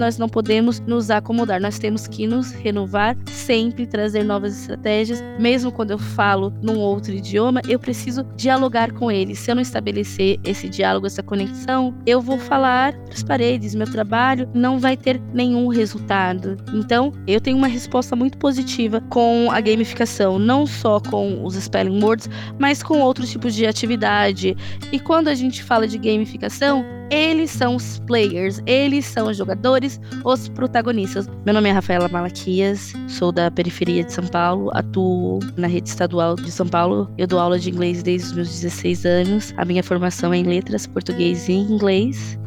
nós 0.00 0.16
não 0.16 0.28
podemos 0.28 0.80
nos 0.80 1.10
acomodar, 1.10 1.60
nós 1.60 1.78
temos 1.78 2.08
que 2.08 2.26
nos 2.26 2.52
renovar, 2.52 3.16
sempre 3.26 3.86
trazer 3.86 4.24
novas 4.24 4.58
estratégias. 4.58 5.22
Mesmo 5.38 5.70
quando 5.70 5.90
eu 5.90 5.98
falo 5.98 6.52
num 6.62 6.78
outro 6.78 7.12
idioma, 7.12 7.60
eu 7.68 7.78
preciso 7.78 8.24
dialogar 8.34 8.92
com 8.92 9.10
ele. 9.10 9.36
Se 9.36 9.50
eu 9.50 9.54
não 9.54 9.62
estabelecer 9.62 10.40
esse 10.42 10.68
diálogo, 10.68 11.06
essa 11.06 11.22
conexão, 11.22 11.94
eu 12.06 12.20
vou 12.20 12.38
falar 12.38 12.94
para 12.94 13.14
as 13.14 13.22
paredes, 13.22 13.74
meu 13.74 13.90
trabalho 13.90 14.48
não 14.54 14.78
vai 14.78 14.96
ter 14.96 15.20
nenhum 15.34 15.68
resultado. 15.68 16.56
Então, 16.72 17.12
eu 17.26 17.40
tenho 17.40 17.58
uma 17.58 17.68
resposta 17.68 18.16
muito 18.16 18.38
positiva 18.38 19.02
com 19.10 19.50
a 19.50 19.60
gamificação, 19.60 20.38
não 20.38 20.66
só 20.66 20.98
com 20.98 21.44
os 21.44 21.54
spelling 21.54 22.02
words, 22.02 22.28
mas 22.58 22.82
com 22.82 23.00
outros 23.00 23.30
tipos 23.30 23.54
de 23.54 23.66
atividade. 23.66 24.56
E 24.90 24.98
quando 24.98 25.28
a 25.28 25.34
gente 25.34 25.62
fala 25.62 25.86
de 25.86 25.98
gamificação, 25.98 26.84
eles 27.10 27.50
são 27.50 27.76
os 27.76 27.98
players, 28.06 28.62
eles 28.66 29.04
são 29.04 29.28
os 29.28 29.36
jogadores, 29.36 30.00
os 30.24 30.48
protagonistas. 30.48 31.28
Meu 31.44 31.52
nome 31.52 31.68
é 31.68 31.72
Rafaela 31.72 32.08
Malaquias, 32.08 32.92
sou 33.08 33.32
da 33.32 33.50
periferia 33.50 34.04
de 34.04 34.12
São 34.12 34.26
Paulo, 34.26 34.70
atuo 34.72 35.40
na 35.56 35.66
rede 35.66 35.88
estadual 35.88 36.36
de 36.36 36.50
São 36.52 36.68
Paulo. 36.68 37.10
Eu 37.18 37.26
dou 37.26 37.38
aula 37.38 37.58
de 37.58 37.70
inglês 37.70 38.02
desde 38.02 38.28
os 38.28 38.32
meus 38.34 38.48
16 38.48 39.04
anos. 39.04 39.54
A 39.56 39.64
minha 39.64 39.82
formação 39.82 40.32
é 40.32 40.38
em 40.38 40.44
letras, 40.44 40.86
português 40.86 41.48
e 41.48 41.52
inglês. 41.52 42.38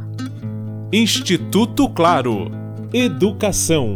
Instituto 0.91 1.89
Claro. 1.89 2.51
Educação. 2.93 3.95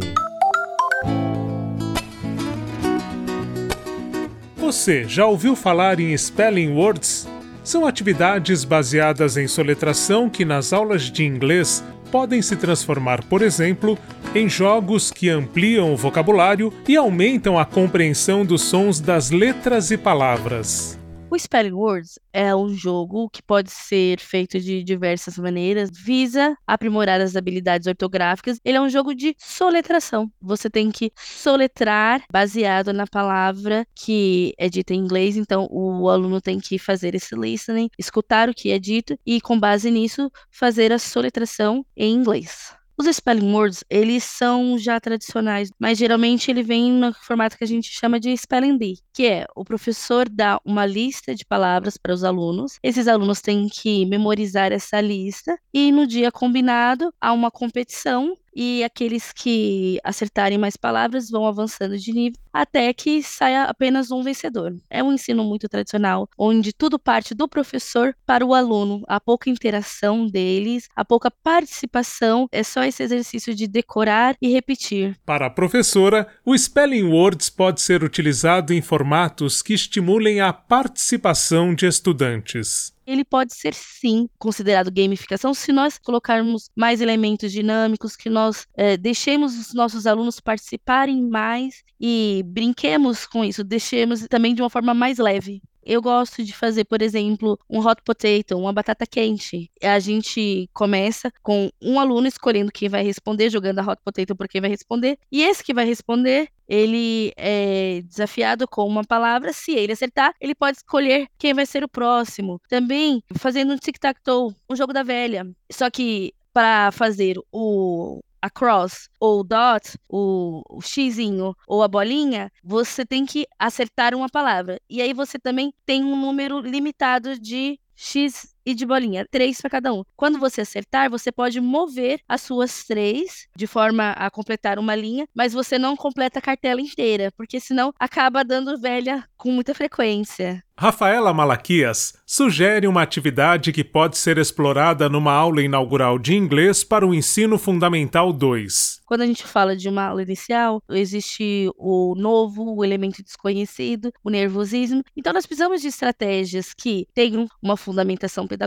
Você 4.56 5.04
já 5.04 5.24
ouviu 5.24 5.54
falar 5.54 6.00
em 6.00 6.16
Spelling 6.16 6.72
Words? 6.72 7.27
São 7.68 7.86
atividades 7.86 8.64
baseadas 8.64 9.36
em 9.36 9.46
soletração 9.46 10.30
que 10.30 10.42
nas 10.42 10.72
aulas 10.72 11.02
de 11.02 11.22
inglês 11.22 11.84
podem 12.10 12.40
se 12.40 12.56
transformar, 12.56 13.22
por 13.24 13.42
exemplo, 13.42 13.98
em 14.34 14.48
jogos 14.48 15.10
que 15.10 15.28
ampliam 15.28 15.92
o 15.92 15.96
vocabulário 15.96 16.72
e 16.88 16.96
aumentam 16.96 17.58
a 17.58 17.66
compreensão 17.66 18.42
dos 18.42 18.62
sons 18.62 19.00
das 19.00 19.30
letras 19.30 19.90
e 19.90 19.98
palavras. 19.98 20.97
O 21.30 21.38
Spelling 21.38 21.74
Words 21.74 22.18
é 22.32 22.56
um 22.56 22.70
jogo 22.70 23.28
que 23.28 23.42
pode 23.42 23.70
ser 23.70 24.18
feito 24.18 24.58
de 24.58 24.82
diversas 24.82 25.36
maneiras, 25.36 25.90
visa 25.92 26.56
aprimorar 26.66 27.20
as 27.20 27.36
habilidades 27.36 27.86
ortográficas. 27.86 28.58
Ele 28.64 28.78
é 28.78 28.80
um 28.80 28.88
jogo 28.88 29.14
de 29.14 29.36
soletração. 29.38 30.30
Você 30.40 30.70
tem 30.70 30.90
que 30.90 31.12
soletrar 31.16 32.22
baseado 32.32 32.94
na 32.94 33.06
palavra 33.06 33.86
que 33.94 34.54
é 34.56 34.70
dita 34.70 34.94
em 34.94 35.00
inglês, 35.00 35.36
então 35.36 35.68
o 35.70 36.08
aluno 36.08 36.40
tem 36.40 36.58
que 36.58 36.78
fazer 36.78 37.14
esse 37.14 37.36
listening, 37.36 37.90
escutar 37.98 38.48
o 38.48 38.54
que 38.54 38.70
é 38.70 38.78
dito 38.78 39.14
e 39.26 39.38
com 39.38 39.60
base 39.60 39.90
nisso 39.90 40.30
fazer 40.50 40.94
a 40.94 40.98
soletração 40.98 41.84
em 41.94 42.14
inglês. 42.14 42.74
Os 43.00 43.06
spelling 43.06 43.52
words, 43.52 43.84
eles 43.88 44.24
são 44.24 44.76
já 44.76 44.98
tradicionais, 44.98 45.70
mas 45.78 45.96
geralmente 45.98 46.50
ele 46.50 46.64
vem 46.64 46.90
no 46.90 47.14
formato 47.14 47.56
que 47.56 47.62
a 47.62 47.66
gente 47.66 47.88
chama 47.88 48.18
de 48.18 48.36
spelling 48.36 48.76
bee, 48.76 48.98
que 49.14 49.24
é 49.26 49.46
o 49.54 49.64
professor 49.64 50.28
dá 50.28 50.60
uma 50.64 50.84
lista 50.84 51.32
de 51.32 51.44
palavras 51.46 51.96
para 51.96 52.12
os 52.12 52.24
alunos. 52.24 52.78
Esses 52.82 53.06
alunos 53.06 53.40
têm 53.40 53.68
que 53.68 54.04
memorizar 54.04 54.72
essa 54.72 55.00
lista 55.00 55.56
e 55.72 55.92
no 55.92 56.06
dia 56.08 56.32
combinado 56.32 57.12
há 57.20 57.32
uma 57.32 57.52
competição 57.52 58.34
e 58.54 58.82
aqueles 58.84 59.32
que 59.32 59.98
acertarem 60.02 60.58
mais 60.58 60.76
palavras 60.76 61.30
vão 61.30 61.46
avançando 61.46 61.98
de 61.98 62.12
nível 62.12 62.38
até 62.52 62.92
que 62.92 63.22
saia 63.22 63.64
apenas 63.64 64.10
um 64.10 64.22
vencedor. 64.22 64.74
É 64.90 65.02
um 65.02 65.12
ensino 65.12 65.44
muito 65.44 65.68
tradicional, 65.68 66.28
onde 66.36 66.72
tudo 66.72 66.98
parte 66.98 67.34
do 67.34 67.48
professor 67.48 68.14
para 68.26 68.44
o 68.44 68.52
aluno, 68.52 69.04
há 69.06 69.20
pouca 69.20 69.48
interação 69.48 70.26
deles, 70.26 70.88
há 70.96 71.04
pouca 71.04 71.30
participação, 71.30 72.48
é 72.50 72.64
só 72.64 72.82
esse 72.82 73.02
exercício 73.02 73.54
de 73.54 73.68
decorar 73.68 74.36
e 74.42 74.48
repetir. 74.48 75.16
Para 75.24 75.46
a 75.46 75.50
professora, 75.50 76.26
o 76.44 76.56
Spelling 76.56 77.04
Words 77.04 77.48
pode 77.48 77.80
ser 77.80 78.02
utilizado 78.02 78.72
em 78.72 78.82
formatos 78.82 79.62
que 79.62 79.74
estimulem 79.74 80.40
a 80.40 80.52
participação 80.52 81.74
de 81.74 81.86
estudantes 81.86 82.92
ele 83.08 83.24
pode 83.24 83.54
ser 83.54 83.74
sim 83.74 84.28
considerado 84.38 84.90
gamificação 84.90 85.54
se 85.54 85.72
nós 85.72 85.98
colocarmos 85.98 86.70
mais 86.76 87.00
elementos 87.00 87.50
dinâmicos, 87.50 88.14
que 88.14 88.28
nós 88.28 88.66
é, 88.76 88.96
deixemos 88.96 89.58
os 89.58 89.72
nossos 89.72 90.06
alunos 90.06 90.40
participarem 90.40 91.22
mais 91.28 91.82
e 91.98 92.42
brinquemos 92.46 93.26
com 93.26 93.44
isso, 93.44 93.64
deixemos 93.64 94.26
também 94.28 94.54
de 94.54 94.62
uma 94.62 94.70
forma 94.70 94.92
mais 94.92 95.18
leve. 95.18 95.62
Eu 95.82 96.02
gosto 96.02 96.44
de 96.44 96.52
fazer, 96.52 96.84
por 96.84 97.00
exemplo, 97.00 97.58
um 97.68 97.78
hot 97.78 98.02
potato, 98.04 98.58
uma 98.58 98.74
batata 98.74 99.06
quente. 99.06 99.70
A 99.82 99.98
gente 99.98 100.68
começa 100.74 101.32
com 101.42 101.70
um 101.80 101.98
aluno 101.98 102.26
escolhendo 102.26 102.70
quem 102.70 102.90
vai 102.90 103.02
responder, 103.02 103.48
jogando 103.48 103.78
a 103.78 103.82
hot 103.82 104.02
potato 104.04 104.36
por 104.36 104.46
quem 104.48 104.60
vai 104.60 104.68
responder, 104.68 105.18
e 105.32 105.42
esse 105.42 105.64
que 105.64 105.72
vai 105.72 105.86
responder, 105.86 106.50
ele 106.68 107.32
é 107.36 108.02
desafiado 108.02 108.68
com 108.68 108.86
uma 108.86 109.04
palavra. 109.04 109.52
Se 109.52 109.72
ele 109.72 109.92
acertar, 109.92 110.34
ele 110.40 110.54
pode 110.54 110.78
escolher 110.78 111.26
quem 111.38 111.54
vai 111.54 111.64
ser 111.64 111.82
o 111.82 111.88
próximo. 111.88 112.60
Também 112.68 113.22
fazendo 113.36 113.72
um 113.72 113.78
tic-tac-toe, 113.78 114.54
um 114.68 114.76
jogo 114.76 114.92
da 114.92 115.02
velha. 115.02 115.46
Só 115.70 115.88
que 115.90 116.34
para 116.52 116.92
fazer 116.92 117.36
o 117.52 118.20
a 118.40 118.48
cross 118.48 119.08
ou 119.18 119.40
o 119.40 119.44
dot, 119.44 119.98
o, 120.08 120.62
o 120.68 120.80
xizinho 120.80 121.54
ou 121.66 121.82
a 121.82 121.88
bolinha, 121.88 122.52
você 122.62 123.04
tem 123.04 123.26
que 123.26 123.46
acertar 123.58 124.14
uma 124.14 124.28
palavra. 124.28 124.80
E 124.88 125.02
aí 125.02 125.12
você 125.12 125.38
também 125.38 125.72
tem 125.84 126.04
um 126.04 126.14
número 126.14 126.60
limitado 126.60 127.38
de 127.38 127.78
X 127.96 128.54
e 128.68 128.74
de 128.74 128.84
bolinha, 128.84 129.26
três 129.30 129.62
para 129.62 129.70
cada 129.70 129.94
um. 129.94 130.04
Quando 130.14 130.38
você 130.38 130.60
acertar, 130.60 131.08
você 131.08 131.32
pode 131.32 131.58
mover 131.58 132.20
as 132.28 132.42
suas 132.42 132.84
três 132.84 133.48
de 133.56 133.66
forma 133.66 134.10
a 134.10 134.30
completar 134.30 134.78
uma 134.78 134.94
linha, 134.94 135.26
mas 135.34 135.54
você 135.54 135.78
não 135.78 135.96
completa 135.96 136.38
a 136.38 136.42
cartela 136.42 136.78
inteira, 136.78 137.32
porque 137.34 137.58
senão 137.58 137.94
acaba 137.98 138.44
dando 138.44 138.78
velha 138.78 139.24
com 139.38 139.50
muita 139.50 139.72
frequência. 139.72 140.62
Rafaela 140.80 141.34
Malaquias 141.34 142.14
sugere 142.24 142.86
uma 142.86 143.02
atividade 143.02 143.72
que 143.72 143.82
pode 143.82 144.16
ser 144.16 144.38
explorada 144.38 145.08
numa 145.08 145.32
aula 145.32 145.60
inaugural 145.60 146.20
de 146.20 146.36
inglês 146.36 146.84
para 146.84 147.04
o 147.04 147.12
ensino 147.12 147.58
fundamental 147.58 148.32
2. 148.32 149.00
Quando 149.04 149.22
a 149.22 149.26
gente 149.26 149.42
fala 149.42 149.74
de 149.74 149.88
uma 149.88 150.04
aula 150.04 150.22
inicial, 150.22 150.80
existe 150.88 151.68
o 151.76 152.14
novo, 152.16 152.76
o 152.76 152.84
elemento 152.84 153.24
desconhecido, 153.24 154.12
o 154.22 154.30
nervosismo. 154.30 155.02
Então, 155.16 155.32
nós 155.32 155.46
precisamos 155.46 155.82
de 155.82 155.88
estratégias 155.88 156.72
que 156.72 157.08
tenham 157.12 157.48
uma 157.60 157.76
fundamentação 157.76 158.46
pedagógica, 158.46 158.57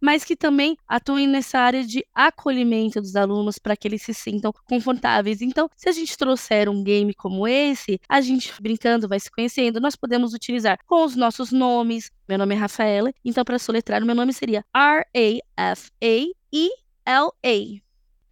mas 0.00 0.24
que 0.24 0.36
também 0.36 0.76
atuem 0.86 1.26
nessa 1.26 1.58
área 1.58 1.84
de 1.84 2.04
acolhimento 2.14 3.00
dos 3.00 3.16
alunos 3.16 3.58
para 3.58 3.76
que 3.76 3.86
eles 3.86 4.02
se 4.02 4.12
sintam 4.12 4.52
confortáveis. 4.68 5.40
Então, 5.40 5.68
se 5.76 5.88
a 5.88 5.92
gente 5.92 6.16
trouxer 6.18 6.68
um 6.68 6.82
game 6.82 7.14
como 7.14 7.46
esse, 7.46 8.00
a 8.08 8.20
gente 8.20 8.52
brincando 8.60 9.08
vai 9.08 9.20
se 9.20 9.30
conhecendo, 9.30 9.80
nós 9.80 9.96
podemos 9.96 10.34
utilizar 10.34 10.78
com 10.86 11.04
os 11.04 11.14
nossos 11.16 11.28
nossos 11.38 11.52
nomes. 11.52 12.10
Meu 12.28 12.36
nome 12.38 12.54
é 12.54 12.58
Rafaela, 12.58 13.12
então 13.24 13.44
para 13.44 13.58
soletrar 13.58 14.02
o 14.02 14.06
meu 14.06 14.14
nome 14.14 14.32
seria 14.32 14.64
R-A-F-A-E-L-A. 14.74 15.38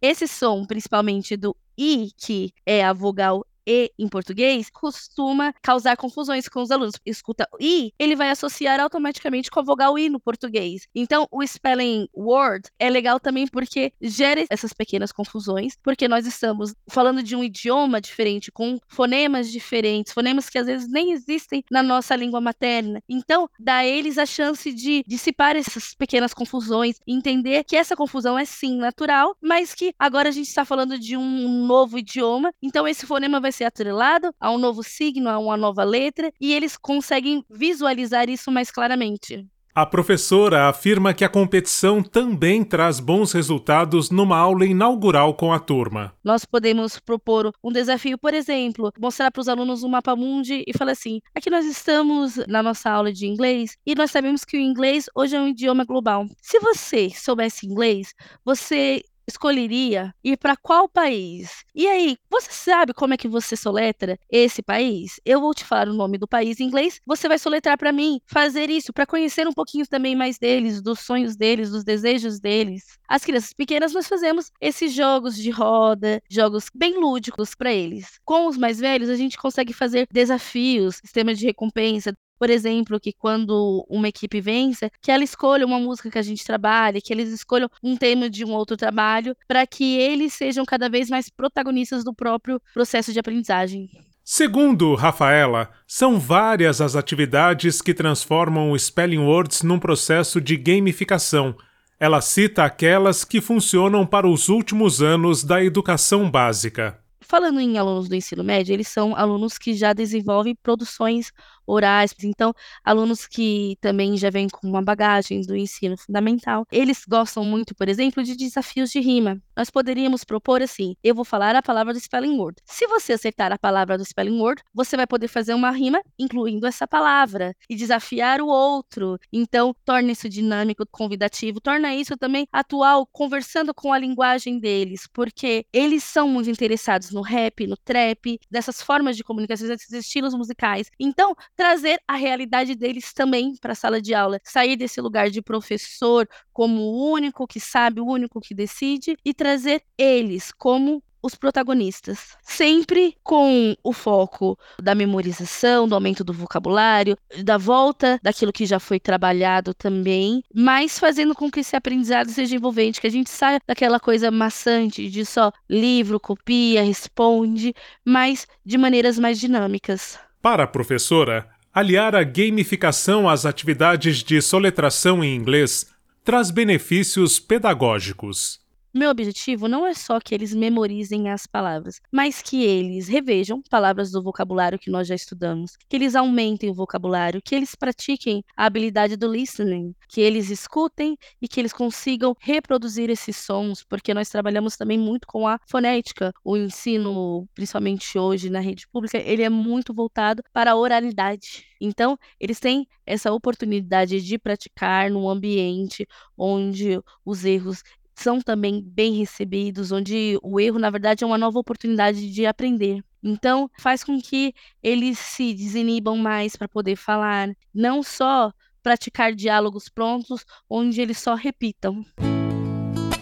Esse 0.01 0.27
som, 0.27 0.65
principalmente 0.65 1.37
do 1.37 1.55
I, 1.77 2.11
que 2.17 2.51
é 2.65 2.83
a 2.83 2.91
vogal 2.93 3.45
e 3.67 3.91
em 3.99 4.07
português 4.07 4.69
costuma 4.69 5.53
causar 5.61 5.97
confusões 5.97 6.47
com 6.47 6.61
os 6.61 6.71
alunos. 6.71 6.95
Escuta 7.05 7.47
i, 7.59 7.91
ele 7.99 8.15
vai 8.15 8.29
associar 8.29 8.79
automaticamente 8.79 9.51
com 9.51 9.59
a 9.59 9.63
vogal 9.63 9.99
i 9.99 10.09
no 10.09 10.19
português. 10.19 10.87
Então, 10.95 11.27
o 11.29 11.45
spelling 11.45 12.07
word 12.15 12.69
é 12.79 12.89
legal 12.89 13.19
também 13.19 13.45
porque 13.45 13.91
gera 14.01 14.45
essas 14.49 14.71
pequenas 14.71 15.11
confusões, 15.11 15.73
porque 15.83 16.07
nós 16.07 16.25
estamos 16.25 16.73
falando 16.89 17.21
de 17.21 17.35
um 17.35 17.43
idioma 17.43 17.99
diferente, 17.99 18.51
com 18.51 18.79
fonemas 18.87 19.51
diferentes, 19.51 20.13
fonemas 20.13 20.49
que 20.49 20.57
às 20.57 20.65
vezes 20.65 20.87
nem 20.87 21.11
existem 21.11 21.63
na 21.69 21.83
nossa 21.83 22.15
língua 22.15 22.39
materna. 22.39 23.01
Então, 23.09 23.49
dá 23.59 23.77
a 23.77 23.85
eles 23.85 24.17
a 24.17 24.25
chance 24.25 24.71
de 24.71 25.03
dissipar 25.05 25.55
essas 25.55 25.93
pequenas 25.93 26.33
confusões, 26.33 26.99
entender 27.05 27.63
que 27.63 27.75
essa 27.75 27.95
confusão 27.95 28.37
é 28.37 28.45
sim 28.45 28.77
natural, 28.77 29.35
mas 29.41 29.73
que 29.73 29.93
agora 29.99 30.29
a 30.29 30.31
gente 30.31 30.47
está 30.47 30.63
falando 30.63 30.97
de 30.97 31.17
um 31.17 31.65
novo 31.65 31.97
idioma, 31.97 32.53
então 32.61 32.87
esse 32.87 33.05
fonema 33.05 33.39
vai 33.39 33.51
ser 33.57 33.65
atrelado 33.65 34.33
a 34.39 34.51
um 34.51 34.57
novo 34.57 34.83
signo, 34.83 35.29
a 35.29 35.37
uma 35.37 35.57
nova 35.57 35.83
letra, 35.83 36.31
e 36.39 36.53
eles 36.53 36.77
conseguem 36.77 37.43
visualizar 37.49 38.29
isso 38.29 38.51
mais 38.51 38.71
claramente. 38.71 39.45
A 39.77 39.85
professora 39.85 40.67
afirma 40.67 41.13
que 41.13 41.23
a 41.23 41.29
competição 41.29 42.01
também 42.01 42.63
traz 42.63 42.99
bons 42.99 43.31
resultados 43.31 44.09
numa 44.09 44.35
aula 44.35 44.65
inaugural 44.65 45.35
com 45.35 45.53
a 45.53 45.59
turma. 45.59 46.15
Nós 46.23 46.45
podemos 46.45 46.97
propor 46.97 47.51
um 47.63 47.71
desafio, 47.71 48.17
por 48.17 48.33
exemplo, 48.33 48.91
mostrar 48.99 49.29
para 49.29 49.39
os 49.39 49.47
alunos 49.47 49.83
um 49.83 49.89
mapa 49.89 50.15
mundi 50.15 50.63
e 50.65 50.75
falar 50.75 50.93
assim: 50.93 51.19
aqui 51.35 51.51
nós 51.51 51.63
estamos 51.63 52.37
na 52.47 52.63
nossa 52.63 52.89
aula 52.89 53.13
de 53.13 53.27
inglês 53.27 53.77
e 53.85 53.93
nós 53.93 54.09
sabemos 54.09 54.43
que 54.43 54.57
o 54.57 54.59
inglês 54.59 55.05
hoje 55.15 55.35
é 55.35 55.39
um 55.39 55.49
idioma 55.49 55.85
global. 55.85 56.25
Se 56.41 56.59
você 56.59 57.11
soubesse 57.11 57.67
inglês, 57.67 58.15
você 58.43 59.03
escolheria 59.27 60.13
ir 60.23 60.37
para 60.37 60.55
qual 60.55 60.87
país? 60.87 61.63
E 61.75 61.87
aí, 61.87 62.17
você 62.29 62.51
sabe 62.51 62.93
como 62.93 63.13
é 63.13 63.17
que 63.17 63.27
você 63.27 63.55
soletra 63.55 64.17
esse 64.29 64.61
país? 64.61 65.19
Eu 65.25 65.41
vou 65.41 65.53
te 65.53 65.63
falar 65.63 65.89
o 65.89 65.93
nome 65.93 66.17
do 66.17 66.27
país 66.27 66.59
em 66.59 66.65
inglês, 66.65 66.99
você 67.05 67.27
vai 67.27 67.37
soletrar 67.37 67.77
para 67.77 67.91
mim, 67.91 68.19
fazer 68.25 68.69
isso 68.69 68.93
para 68.93 69.05
conhecer 69.05 69.47
um 69.47 69.53
pouquinho 69.53 69.85
também 69.87 70.15
mais 70.15 70.37
deles, 70.37 70.81
dos 70.81 70.99
sonhos 71.01 71.35
deles, 71.35 71.71
dos 71.71 71.83
desejos 71.83 72.39
deles. 72.39 72.97
As 73.07 73.23
crianças 73.23 73.53
pequenas 73.53 73.93
nós 73.93 74.07
fazemos 74.07 74.51
esses 74.61 74.93
jogos 74.93 75.35
de 75.35 75.49
roda, 75.49 76.21
jogos 76.29 76.65
bem 76.73 76.99
lúdicos 76.99 77.53
para 77.53 77.73
eles. 77.73 78.19
Com 78.25 78.47
os 78.47 78.57
mais 78.57 78.79
velhos 78.79 79.09
a 79.09 79.15
gente 79.15 79.37
consegue 79.37 79.73
fazer 79.73 80.07
desafios, 80.11 80.97
sistema 80.97 81.33
de 81.33 81.45
recompensa, 81.45 82.13
por 82.37 82.49
exemplo, 82.49 82.99
que 82.99 83.13
quando 83.13 83.85
uma 83.89 84.07
equipe 84.07 84.39
vence, 84.39 84.91
que 85.01 85.11
ela 85.11 85.23
escolha 85.23 85.65
uma 85.65 85.79
música 85.79 86.09
que 86.09 86.17
a 86.17 86.23
gente 86.23 86.43
trabalha, 86.43 87.01
que 87.01 87.13
eles 87.13 87.29
escolham 87.29 87.69
um 87.83 87.95
tema 87.95 88.29
de 88.29 88.45
um 88.45 88.53
outro 88.53 88.77
trabalho, 88.77 89.35
para 89.47 89.65
que 89.65 89.97
eles 89.97 90.33
sejam 90.33 90.65
cada 90.65 90.89
vez 90.89 91.09
mais 91.09 91.29
protagonistas 91.29 92.03
do 92.03 92.13
próprio 92.13 92.61
processo 92.73 93.11
de 93.11 93.19
aprendizagem. 93.19 93.89
Segundo 94.29 94.93
Rafaela, 94.93 95.69
são 95.87 96.19
várias 96.19 96.81
as 96.81 96.97
atividades 96.97 97.81
que 97.81 97.93
transformam 97.93 98.71
o 98.71 98.77
Spelling 98.77 99.19
Words 99.19 99.63
num 99.63 99.79
processo 99.79 100.41
de 100.41 100.57
gamificação. 100.57 101.55
Ela 101.97 102.19
cita 102.19 102.65
aquelas 102.65 103.23
que 103.23 103.39
funcionam 103.39 104.05
para 104.05 104.27
os 104.27 104.49
últimos 104.49 105.01
anos 105.01 105.45
da 105.45 105.63
educação 105.63 106.29
básica. 106.29 106.99
Falando 107.21 107.59
em 107.59 107.77
alunos 107.77 108.07
do 108.07 108.15
ensino 108.15 108.43
médio, 108.43 108.73
eles 108.73 108.87
são 108.87 109.15
alunos 109.15 109.57
que 109.57 109.73
já 109.73 109.91
desenvolvem 109.91 110.55
produções 110.55 111.31
orais, 111.67 112.13
então 112.23 112.53
alunos 112.83 113.27
que 113.27 113.77
também 113.81 114.17
já 114.17 114.29
vêm 114.29 114.47
com 114.47 114.67
uma 114.67 114.81
bagagem 114.81 115.41
do 115.41 115.55
ensino 115.55 115.97
fundamental, 115.97 116.65
eles 116.71 117.03
gostam 117.07 117.43
muito, 117.43 117.75
por 117.75 117.89
exemplo, 117.89 118.23
de 118.23 118.35
desafios 118.35 118.89
de 118.89 118.99
rima. 118.99 119.41
Nós 119.55 119.69
poderíamos 119.69 120.23
propor 120.23 120.61
assim: 120.61 120.95
eu 121.03 121.13
vou 121.13 121.25
falar 121.25 121.55
a 121.55 121.61
palavra 121.61 121.93
do 121.93 121.99
spelling 121.99 122.37
word. 122.37 122.61
Se 122.65 122.87
você 122.87 123.13
acertar 123.13 123.51
a 123.51 123.57
palavra 123.57 123.97
do 123.97 124.05
spelling 124.05 124.39
word, 124.39 124.63
você 124.73 124.95
vai 124.95 125.05
poder 125.05 125.27
fazer 125.27 125.53
uma 125.53 125.71
rima 125.71 126.01
incluindo 126.17 126.65
essa 126.65 126.87
palavra 126.87 127.53
e 127.69 127.75
desafiar 127.75 128.41
o 128.41 128.47
outro. 128.47 129.17
Então, 129.31 129.75
torna 129.83 130.11
isso 130.11 130.29
dinâmico, 130.29 130.85
convidativo, 130.91 131.59
torna 131.59 131.93
isso 131.93 132.15
também 132.17 132.47
atual, 132.51 133.05
conversando 133.11 133.73
com 133.73 133.91
a 133.91 133.97
linguagem 133.97 134.59
deles, 134.59 135.07
porque 135.13 135.65
eles 135.73 136.03
são 136.03 136.27
muito 136.27 136.49
interessados 136.49 137.11
no 137.11 137.21
rap, 137.21 137.65
no 137.67 137.77
trap, 137.77 138.39
dessas 138.49 138.81
formas 138.81 139.17
de 139.17 139.23
comunicação, 139.23 139.67
desses 139.67 139.91
estilos 139.91 140.33
musicais. 140.33 140.89
Então, 140.99 141.35
trazer 141.57 141.99
a 142.07 142.15
realidade 142.15 142.75
deles 142.75 143.11
também 143.11 143.55
para 143.59 143.71
a 143.73 143.75
sala 143.75 143.99
de 143.99 144.13
aula, 144.13 144.39
sair 144.43 144.77
desse 144.77 145.01
lugar 145.01 145.29
de 145.31 145.41
professor 145.41 146.29
como 146.53 146.79
o 146.81 147.11
único 147.11 147.47
que 147.47 147.59
sabe, 147.59 147.99
o 147.99 148.05
único 148.05 148.39
que 148.39 148.53
decide 148.53 149.17
e 149.25 149.33
trazer 149.33 149.81
eles 149.97 150.51
como 150.51 151.03
os 151.21 151.35
protagonistas, 151.35 152.37
sempre 152.41 153.15
com 153.23 153.75
o 153.83 153.91
foco 153.91 154.57
da 154.81 154.93
memorização, 154.95 155.87
do 155.87 155.95
aumento 155.95 156.23
do 156.23 156.31
vocabulário, 156.31 157.17
da 157.43 157.57
volta 157.57 158.19
daquilo 158.21 158.53
que 158.53 158.65
já 158.65 158.79
foi 158.79 158.99
trabalhado 158.99 159.73
também, 159.73 160.43
mas 160.53 160.99
fazendo 160.99 161.35
com 161.35 161.49
que 161.49 161.59
esse 161.61 161.75
aprendizado 161.75 162.29
seja 162.29 162.55
envolvente, 162.55 163.01
que 163.01 163.07
a 163.07 163.11
gente 163.11 163.29
saia 163.29 163.59
daquela 163.67 163.99
coisa 163.99 164.31
maçante 164.31 165.09
de 165.09 165.25
só 165.25 165.51
livro, 165.69 166.19
copia, 166.19 166.83
responde, 166.83 167.73
mas 168.05 168.47
de 168.65 168.77
maneiras 168.77 169.17
mais 169.19 169.39
dinâmicas. 169.39 170.19
Para 170.49 170.63
a 170.63 170.67
professora, 170.67 171.45
aliar 171.73 172.15
a 172.15 172.23
gamificação 172.23 173.27
às 173.27 173.45
atividades 173.45 174.23
de 174.23 174.41
soletração 174.41 175.21
em 175.21 175.35
inglês 175.35 175.91
traz 176.23 176.51
benefícios 176.51 177.37
pedagógicos. 177.37 178.57
Meu 178.97 179.11
objetivo 179.11 179.67
não 179.67 179.85
é 179.85 179.93
só 179.93 180.19
que 180.19 180.33
eles 180.33 180.55
memorizem 180.55 181.29
as 181.29 181.45
palavras, 181.45 182.01
mas 182.11 182.41
que 182.41 182.63
eles 182.63 183.07
revejam 183.07 183.61
palavras 183.69 184.09
do 184.09 184.23
vocabulário 184.23 184.79
que 184.79 184.89
nós 184.89 185.07
já 185.07 185.13
estudamos, 185.13 185.77
que 185.87 185.95
eles 185.95 186.15
aumentem 186.15 186.71
o 186.71 186.73
vocabulário, 186.73 187.39
que 187.39 187.53
eles 187.53 187.75
pratiquem 187.75 188.43
a 188.57 188.65
habilidade 188.65 189.15
do 189.15 189.31
listening, 189.31 189.93
que 190.09 190.19
eles 190.19 190.49
escutem 190.49 191.15
e 191.39 191.47
que 191.47 191.59
eles 191.59 191.73
consigam 191.73 192.35
reproduzir 192.39 193.11
esses 193.11 193.37
sons, 193.37 193.83
porque 193.83 194.15
nós 194.15 194.29
trabalhamos 194.29 194.75
também 194.75 194.97
muito 194.97 195.27
com 195.27 195.47
a 195.47 195.59
fonética. 195.69 196.33
O 196.43 196.57
ensino, 196.57 197.47
principalmente 197.53 198.17
hoje 198.17 198.49
na 198.49 198.59
rede 198.59 198.87
pública, 198.87 199.19
ele 199.19 199.43
é 199.43 199.49
muito 199.49 199.93
voltado 199.93 200.41
para 200.51 200.71
a 200.71 200.75
oralidade. 200.75 201.67
Então, 201.79 202.17
eles 202.39 202.59
têm 202.59 202.87
essa 203.05 203.31
oportunidade 203.31 204.21
de 204.21 204.39
praticar 204.39 205.11
num 205.11 205.29
ambiente 205.29 206.07
onde 206.35 206.99
os 207.23 207.45
erros 207.45 207.83
são 208.17 208.41
também 208.41 208.81
bem 208.81 209.13
recebidos, 209.13 209.91
onde 209.91 210.39
o 210.41 210.59
erro, 210.59 210.79
na 210.79 210.89
verdade, 210.89 211.23
é 211.23 211.27
uma 211.27 211.37
nova 211.37 211.59
oportunidade 211.59 212.31
de 212.31 212.45
aprender. 212.45 213.03
Então, 213.23 213.69
faz 213.79 214.03
com 214.03 214.19
que 214.19 214.53
eles 214.81 215.19
se 215.19 215.53
desinibam 215.53 216.17
mais 216.17 216.55
para 216.55 216.67
poder 216.67 216.95
falar, 216.95 217.49
não 217.73 218.01
só 218.01 218.51
praticar 218.81 219.33
diálogos 219.33 219.87
prontos, 219.87 220.45
onde 220.69 220.99
eles 220.99 221.19
só 221.19 221.35
repitam. 221.35 222.03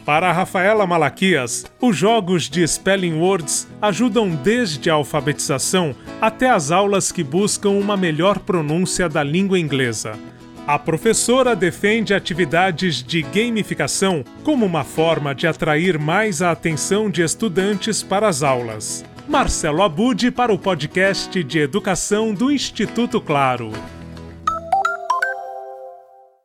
Para 0.06 0.30
a 0.30 0.31
Rafaela 0.31 0.86
Malaquias, 0.86 1.65
os 1.81 1.98
jogos 1.98 2.48
de 2.48 2.65
Spelling 2.65 3.15
Words 3.15 3.68
ajudam 3.81 4.30
desde 4.30 4.89
a 4.89 4.94
alfabetização 4.94 5.95
até 6.21 6.50
as 6.50 6.71
aulas 6.71 7.12
que 7.12 7.24
buscam 7.24 7.71
uma 7.71 7.98
melhor 7.98 8.39
pronúncia 8.39 9.09
da 9.09 9.24
língua 9.24 9.59
inglesa. 9.59 10.18
A 10.67 10.79
professora 10.79 11.56
defende 11.56 12.12
atividades 12.12 13.03
de 13.03 13.21
gamificação 13.21 14.23
como 14.44 14.65
uma 14.65 14.83
forma 14.83 15.35
de 15.35 15.45
atrair 15.45 16.00
mais 16.00 16.41
a 16.41 16.50
atenção 16.50 17.07
de 17.07 17.21
estudantes 17.21 18.01
para 18.01 18.27
as 18.27 18.41
aulas. 18.41 19.06
Marcelo 19.27 19.83
Abude 19.83 20.31
para 20.31 20.51
o 20.51 20.57
podcast 20.57 21.44
de 21.44 21.59
educação 21.59 22.33
do 22.33 22.51
Instituto 22.51 23.21
Claro. 23.21 23.71